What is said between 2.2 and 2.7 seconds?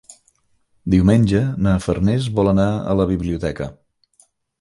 vol anar